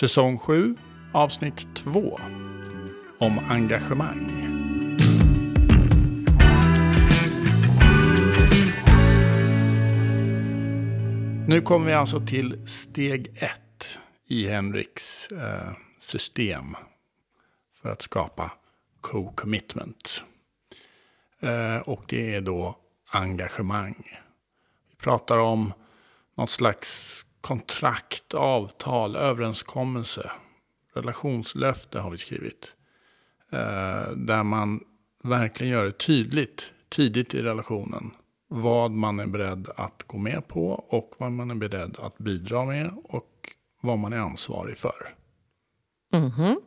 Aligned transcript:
Säsong 0.00 0.38
7, 0.38 0.76
avsnitt 1.12 1.74
2. 1.74 2.20
Om 3.18 3.38
engagemang. 3.38 4.26
Nu 11.48 11.60
kommer 11.60 11.86
vi 11.86 11.92
alltså 11.92 12.26
till 12.26 12.68
steg 12.68 13.36
1 13.36 13.98
i 14.26 14.48
Henriks 14.48 15.28
eh, 15.28 15.72
system 16.00 16.76
för 17.74 17.92
att 17.92 18.02
skapa 18.02 18.52
co-commitment. 19.00 20.22
Eh, 21.40 21.76
och 21.76 22.04
det 22.08 22.34
är 22.34 22.40
då 22.40 22.76
engagemang. 23.10 24.18
Vi 24.90 24.96
pratar 24.96 25.38
om 25.38 25.72
något 26.34 26.50
slags 26.50 27.26
kontrakt, 27.40 28.34
avtal, 28.34 29.16
överenskommelse, 29.16 30.30
relationslöfte 30.94 31.98
har 31.98 32.10
vi 32.10 32.18
skrivit. 32.18 32.74
Eh, 33.50 34.12
där 34.16 34.42
man 34.42 34.80
verkligen 35.22 35.72
gör 35.72 35.84
det 35.84 35.98
tydligt, 35.98 36.72
tidigt 36.88 37.34
i 37.34 37.42
relationen, 37.42 38.10
vad 38.48 38.90
man 38.90 39.20
är 39.20 39.26
beredd 39.26 39.68
att 39.76 40.02
gå 40.06 40.18
med 40.18 40.48
på 40.48 40.68
och 40.70 41.14
vad 41.18 41.32
man 41.32 41.50
är 41.50 41.54
beredd 41.54 41.96
att 42.02 42.18
bidra 42.18 42.64
med 42.64 42.90
och 43.04 43.30
vad 43.80 43.98
man 43.98 44.12
är 44.12 44.18
ansvarig 44.18 44.78
för. 44.78 45.14
Mhm. 46.12 46.60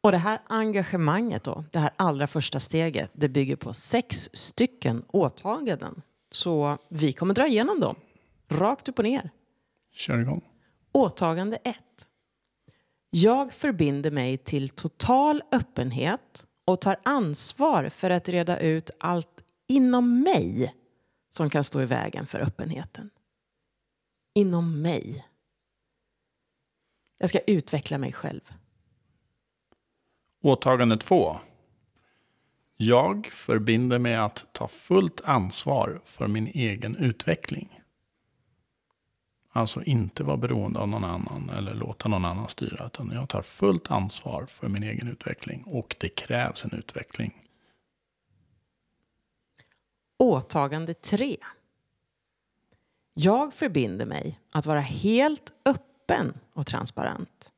Och 0.00 0.12
det 0.12 0.18
här 0.18 0.40
engagemanget 0.46 1.44
då, 1.44 1.64
det 1.72 1.78
här 1.78 1.90
allra 1.96 2.26
första 2.26 2.60
steget, 2.60 3.10
det 3.12 3.28
bygger 3.28 3.56
på 3.56 3.74
sex 3.74 4.30
stycken 4.32 5.04
åtaganden. 5.08 6.02
Så 6.30 6.78
vi 6.88 7.12
kommer 7.12 7.34
dra 7.34 7.46
igenom 7.46 7.80
dem, 7.80 7.96
rakt 8.48 8.88
upp 8.88 8.98
och 8.98 9.04
ner. 9.04 9.30
Kör 9.92 10.18
igång. 10.18 10.48
Åtagande 10.92 11.56
1. 11.56 11.76
Jag 13.10 13.52
förbinder 13.52 14.10
mig 14.10 14.38
till 14.38 14.68
total 14.68 15.42
öppenhet 15.52 16.46
och 16.64 16.80
tar 16.80 17.00
ansvar 17.02 17.88
för 17.88 18.10
att 18.10 18.28
reda 18.28 18.60
ut 18.60 18.90
allt 19.00 19.44
inom 19.68 20.20
mig 20.22 20.74
som 21.28 21.50
kan 21.50 21.64
stå 21.64 21.82
i 21.82 21.86
vägen 21.86 22.26
för 22.26 22.40
öppenheten. 22.40 23.10
Inom 24.34 24.82
mig. 24.82 25.26
Jag 27.18 27.28
ska 27.28 27.38
utveckla 27.38 27.98
mig 27.98 28.12
själv. 28.12 28.40
Åtagande 30.42 30.96
2. 30.96 31.36
Jag 32.76 33.26
förbinder 33.26 33.98
mig 33.98 34.16
att 34.16 34.46
ta 34.52 34.68
fullt 34.68 35.20
ansvar 35.20 36.00
för 36.04 36.28
min 36.28 36.46
egen 36.46 36.96
utveckling. 36.96 37.81
Alltså 39.54 39.82
inte 39.82 40.24
vara 40.24 40.36
beroende 40.36 40.78
av 40.78 40.88
någon 40.88 41.04
annan 41.04 41.50
eller 41.50 41.74
låta 41.74 42.08
någon 42.08 42.24
annan 42.24 42.48
styra. 42.48 42.86
Utan 42.86 43.10
jag 43.14 43.28
tar 43.28 43.42
fullt 43.42 43.90
ansvar 43.90 44.46
för 44.46 44.68
min 44.68 44.82
egen 44.82 45.08
utveckling. 45.08 45.64
Och 45.66 45.96
det 46.00 46.08
krävs 46.08 46.64
en 46.64 46.72
utveckling. 46.72 47.42
Åtagande 50.18 50.94
3. 50.94 51.36
Jag 53.14 53.54
förbinder 53.54 54.06
mig 54.06 54.40
att 54.50 54.66
vara 54.66 54.80
helt 54.80 55.52
öppen 55.64 56.34
och 56.52 56.66
transparent. 56.66 57.52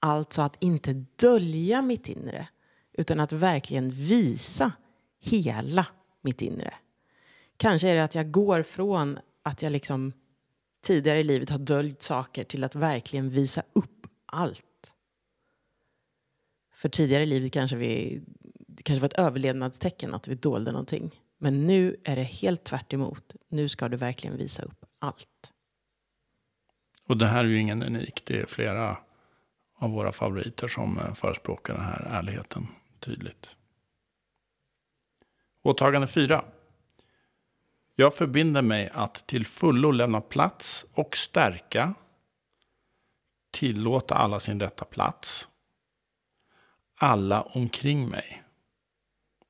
Alltså 0.00 0.42
att 0.42 0.56
inte 0.58 1.04
dölja 1.16 1.82
mitt 1.82 2.08
inre 2.08 2.48
utan 2.92 3.20
att 3.20 3.32
verkligen 3.32 3.90
visa 3.90 4.72
hela 5.20 5.86
mitt 6.20 6.42
inre. 6.42 6.74
Kanske 7.56 7.88
är 7.88 7.94
det 7.94 8.04
att 8.04 8.14
jag 8.14 8.30
går 8.30 8.62
från 8.62 9.18
att 9.42 9.62
jag 9.62 9.72
liksom 9.72 10.12
tidigare 10.82 11.18
i 11.20 11.24
livet 11.24 11.50
har 11.50 11.58
döljt 11.58 12.02
saker 12.02 12.44
till 12.44 12.64
att 12.64 12.74
verkligen 12.74 13.30
visa 13.30 13.62
upp 13.72 14.06
allt. 14.26 14.92
För 16.74 16.88
tidigare 16.88 17.22
i 17.22 17.26
livet 17.26 17.52
kanske 17.52 17.76
vi 17.76 18.22
det 18.82 18.82
kanske 18.82 19.00
var 19.00 19.08
ett 19.08 19.18
överlevnadstecken 19.18 20.14
att 20.14 20.28
vi 20.28 20.34
dolde 20.34 20.72
någonting. 20.72 21.20
Men 21.38 21.66
nu 21.66 21.96
är 22.04 22.16
det 22.16 22.22
helt 22.22 22.64
tvärt 22.64 22.92
emot. 22.92 23.34
Nu 23.48 23.68
ska 23.68 23.88
du 23.88 23.96
verkligen 23.96 24.36
visa 24.36 24.62
upp 24.62 24.84
allt. 24.98 25.52
Och 27.06 27.16
det 27.16 27.26
här 27.26 27.44
är 27.44 27.48
ju 27.48 27.58
ingen 27.58 27.82
unik. 27.82 28.22
Det 28.24 28.40
är 28.40 28.46
flera 28.46 28.96
av 29.74 29.90
våra 29.90 30.12
favoriter 30.12 30.68
som 30.68 30.98
eh, 30.98 31.14
förespråkar 31.14 31.74
den 31.74 31.84
här 31.84 32.06
ärligheten 32.10 32.66
tydligt. 33.00 33.48
Åtagande 35.62 36.06
4. 36.06 36.44
Jag 37.94 38.14
förbinder 38.14 38.62
mig 38.62 38.90
att 38.92 39.26
till 39.26 39.46
fullo 39.46 39.90
lämna 39.90 40.20
plats 40.20 40.84
och 40.94 41.16
stärka, 41.16 41.94
tillåta 43.50 44.14
alla 44.14 44.40
sin 44.40 44.60
rätta 44.60 44.84
plats, 44.84 45.48
alla 46.96 47.42
omkring 47.42 48.08
mig. 48.08 48.42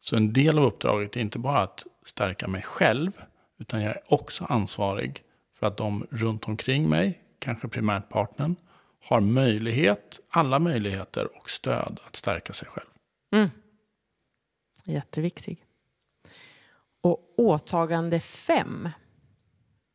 Så 0.00 0.16
en 0.16 0.32
del 0.32 0.58
av 0.58 0.64
uppdraget 0.64 1.16
är 1.16 1.20
inte 1.20 1.38
bara 1.38 1.60
att 1.60 1.86
stärka 2.06 2.48
mig 2.48 2.62
själv, 2.62 3.22
utan 3.58 3.82
jag 3.82 3.96
är 3.96 4.02
också 4.12 4.44
ansvarig 4.44 5.22
för 5.54 5.66
att 5.66 5.76
de 5.76 6.06
runt 6.10 6.48
omkring 6.48 6.88
mig, 6.88 7.22
kanske 7.38 7.68
primärt 7.68 8.08
partnern, 8.08 8.56
har 9.00 9.20
möjlighet, 9.20 10.20
alla 10.28 10.58
möjligheter 10.58 11.36
och 11.36 11.50
stöd 11.50 12.00
att 12.06 12.16
stärka 12.16 12.52
sig 12.52 12.68
själv. 12.68 12.88
Mm. 13.32 13.48
Jätteviktig. 14.84 15.64
Och 17.00 17.34
åtagande 17.36 18.20
fem. 18.20 18.88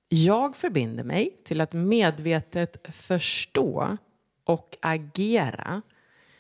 Jag 0.10 0.56
förbinder 0.56 1.04
mig 1.04 1.42
till 1.44 1.62
att 1.62 1.74
medvetet 1.74 2.96
förstå 2.96 3.98
och 4.44 4.78
agera 4.82 5.82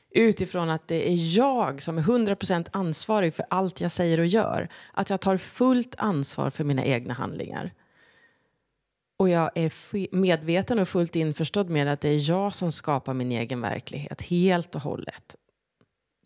utifrån 0.09 0.69
att 0.69 0.87
det 0.87 1.09
är 1.09 1.37
jag 1.37 1.81
som 1.81 1.97
är 1.97 2.01
100% 2.01 2.67
ansvarig 2.71 3.33
för 3.33 3.45
allt 3.49 3.81
jag 3.81 3.91
säger 3.91 4.19
och 4.19 4.25
gör. 4.25 4.69
Att 4.93 5.09
jag 5.09 5.21
tar 5.21 5.37
fullt 5.37 5.95
ansvar 5.97 6.49
för 6.49 6.63
mina 6.63 6.85
egna 6.85 7.13
handlingar. 7.13 7.73
Och 9.17 9.29
jag 9.29 9.51
är 9.55 10.15
medveten 10.15 10.79
och 10.79 10.87
fullt 10.87 11.15
införstådd 11.15 11.69
med 11.69 11.87
att 11.87 12.01
det 12.01 12.09
är 12.09 12.29
jag 12.29 12.55
som 12.55 12.71
skapar 12.71 13.13
min 13.13 13.31
egen 13.31 13.61
verklighet 13.61 14.21
helt 14.21 14.75
och 14.75 14.81
hållet. 14.81 15.35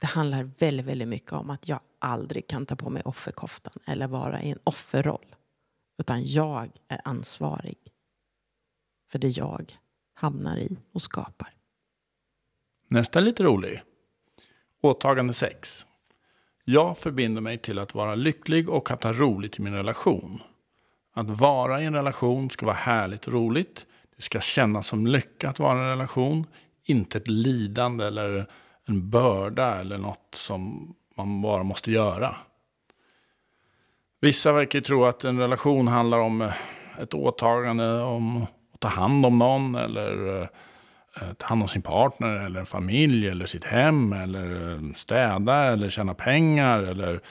Det 0.02 0.08
handlar 0.08 0.52
väldigt, 0.60 0.86
väldigt 0.86 1.08
mycket 1.08 1.34
om 1.34 1.50
att 1.50 1.68
jag 1.68 1.80
aldrig 2.00 2.48
kan 2.48 2.66
ta 2.66 2.76
på 2.76 2.90
mig 2.90 3.02
offerkoftan 3.06 3.74
eller 3.86 4.08
vara 4.08 4.42
i 4.42 4.52
en 4.52 4.60
offerroll. 4.64 5.36
Utan 5.98 6.26
jag 6.26 6.70
är 6.88 7.02
ansvarig 7.04 7.78
för 9.12 9.20
det 9.20 9.30
jag 9.30 9.80
hamnar 10.14 10.58
i 10.58 10.78
och 10.92 11.02
skapar. 11.02 11.54
Nästa 12.88 13.20
är 13.20 13.24
lite 13.24 13.44
rolig. 13.44 13.82
Åtagande 14.82 15.34
6. 15.34 15.86
Jag 16.64 16.98
förbinder 16.98 17.42
mig 17.42 17.58
till 17.58 17.80
att 17.80 17.96
vara 17.96 18.16
lycklig 18.16 18.70
och 18.70 18.92
att 18.92 19.04
ha 19.04 19.14
roligt 19.14 19.60
i 19.60 19.62
min 19.62 19.74
relation. 19.74 20.42
Att 21.14 21.30
vara 21.30 21.82
i 21.82 21.86
en 21.86 21.96
relation 21.96 22.50
ska 22.50 22.66
vara 22.66 22.76
härligt 22.76 23.28
och 23.28 23.34
roligt. 23.34 23.86
Det 24.16 24.22
ska 24.22 24.40
kännas 24.40 24.88
som 24.88 25.08
lycka 25.08 25.50
att 25.50 25.60
vara 25.60 25.78
i 25.78 25.82
en 25.82 25.90
relation. 25.90 26.48
Inte 26.84 27.18
ett 27.18 27.28
lidande 27.28 28.06
eller 28.06 28.46
en 28.86 29.10
börda 29.10 29.76
eller 29.76 29.98
något 29.98 30.36
som 30.36 30.96
man 31.18 31.42
bara 31.42 31.64
måste 31.64 31.92
göra. 31.92 32.36
Vissa 34.22 34.52
verkar 34.52 34.82
tro 34.82 35.06
att 35.06 35.24
en 35.24 35.40
relation 35.40 35.88
handlar 35.88 36.20
om 36.20 36.42
eh, 36.42 36.54
ett 37.00 37.14
åtagande 37.14 38.02
om 38.02 38.44
att 38.74 38.80
ta 38.80 38.88
hand 38.88 39.26
om 39.26 39.38
någon 39.38 39.76
eller 39.76 40.42
eh, 40.42 40.48
eh, 41.22 41.34
ta 41.38 41.48
hand 41.48 41.62
om 41.62 41.68
sin 41.68 41.82
partner 41.82 42.46
eller 42.46 42.60
en 42.60 42.66
familj 42.66 43.28
eller 43.28 43.46
sitt 43.46 43.64
hem 43.64 44.14
eller 44.14 44.80
städa 44.94 45.64
eller 45.64 45.90
tjäna 45.90 46.14
pengar 46.14 46.80
eller 46.80 47.22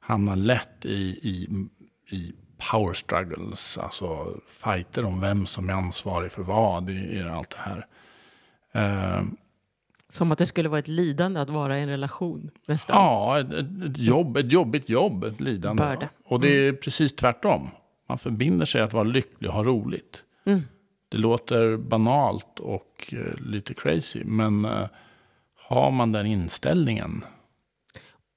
hamna 0.00 0.34
lätt 0.34 0.84
i, 0.84 1.18
i, 1.22 1.48
i 2.16 2.32
power 2.70 2.94
struggles, 2.94 3.78
alltså 3.78 4.36
fighter 4.48 5.04
om 5.04 5.20
vem 5.20 5.46
som 5.46 5.68
är 5.68 5.72
ansvarig 5.72 6.32
för 6.32 6.42
vad 6.42 6.90
i, 6.90 6.92
i 6.92 7.22
allt 7.22 7.50
det 7.50 7.58
här. 7.58 7.86
Som 10.08 10.32
att 10.32 10.38
det 10.38 10.46
skulle 10.46 10.68
vara 10.68 10.78
ett 10.78 10.88
lidande 10.88 11.40
att 11.40 11.50
vara 11.50 11.78
i 11.78 11.82
en 11.82 11.88
relation? 11.88 12.50
Nästan. 12.66 12.96
Ja, 12.96 13.40
ett, 13.40 13.52
ett, 13.52 13.98
jobb, 13.98 14.36
ett 14.36 14.52
jobbigt 14.52 14.88
jobb, 14.88 15.24
ett 15.24 15.40
lidande. 15.40 15.82
Börda. 15.82 16.08
Och 16.24 16.40
det 16.40 16.48
är 16.48 16.72
precis 16.72 17.16
tvärtom. 17.16 17.70
Man 18.08 18.18
förbinder 18.18 18.66
sig 18.66 18.80
att 18.82 18.92
vara 18.92 19.04
lycklig 19.04 19.50
och 19.50 19.56
ha 19.56 19.62
roligt. 19.64 20.22
Mm. 20.44 20.62
Det 21.08 21.18
låter 21.18 21.76
banalt 21.76 22.60
och 22.60 23.14
uh, 23.16 23.40
lite 23.40 23.74
crazy, 23.74 24.24
men 24.24 24.64
uh, 24.64 24.86
har 25.68 25.90
man 25.90 26.12
den 26.12 26.26
inställningen. 26.26 27.24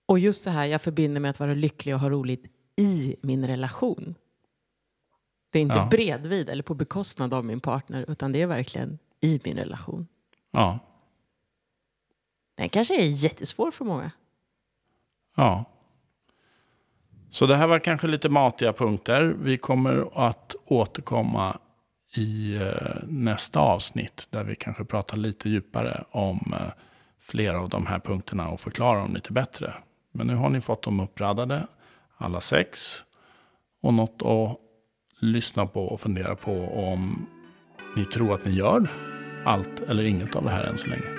Och 0.06 0.20
just 0.20 0.44
det 0.44 0.52
här, 0.52 0.66
jag 0.66 0.82
förbinder 0.82 1.22
mig 1.22 1.30
att 1.30 1.40
vara 1.40 1.54
lycklig 1.54 1.96
och 1.96 2.02
ha 2.02 2.10
roligt 2.10 2.44
i 2.76 3.16
min 3.22 3.48
relation. 3.48 4.16
Det 5.52 5.60
är 5.60 5.64
inte 5.64 5.76
Ja. 5.76 5.88
bredvid 5.92 6.50
eller 6.50 6.64
på 6.64 6.74
bekostnad 6.74 7.34
av 7.34 7.46
min 7.46 7.60
partner, 7.60 8.06
utan 8.08 8.32
det 8.32 8.42
är 8.42 8.48
verkligen 8.48 9.00
i 9.22 9.40
min 9.44 9.58
relation. 9.58 10.08
Ja, 10.52 10.80
den 12.60 12.70
kanske 12.70 13.02
är 13.02 13.06
jättesvår 13.06 13.72
för 13.72 13.86
många. 13.86 14.12
ja. 15.36 15.66
Så 17.30 17.46
det 17.46 17.56
här 17.56 17.68
var 17.68 17.80
kanske 17.80 18.08
lite 18.08 18.30
matiga 18.30 18.74
punkter. 18.74 19.34
Vi 19.42 19.58
kommer 19.58 20.28
att 20.30 20.56
återkomma 20.66 21.58
i 22.16 22.56
eh, 22.56 23.04
nästa 23.08 23.60
avsnitt 23.60 24.28
där 24.30 24.44
vi 24.44 24.56
kanske 24.56 24.86
pratar 24.86 25.18
lite 25.18 25.50
djupare 25.50 26.04
om 26.12 26.54
eh, 26.54 26.72
flera 27.20 27.60
av 27.62 27.70
de 27.70 27.86
här 27.86 28.00
punkterna 28.00 28.50
och 28.50 28.60
förklarar 28.60 29.02
dem 29.02 29.14
lite 29.14 29.34
bättre. 29.34 29.74
Men 30.12 30.28
nu 30.28 30.36
har 30.36 30.50
ni 30.50 30.62
fått 30.62 30.82
dem 30.82 31.00
uppradade, 31.00 31.68
alla 32.18 32.42
sex. 32.42 33.04
Och 33.82 33.94
något 33.94 34.22
att 34.22 34.60
lyssna 35.20 35.66
på 35.66 35.86
och 35.86 36.02
fundera 36.02 36.36
på 36.36 36.68
om 36.68 37.28
ni 37.96 38.06
tror 38.06 38.34
att 38.34 38.46
ni 38.46 38.52
gör 38.52 38.90
allt 39.46 39.80
eller 39.80 40.04
inget 40.04 40.36
av 40.36 40.44
det 40.44 40.52
här 40.52 40.64
än 40.64 40.78
så 40.78 40.88
länge. 40.88 41.19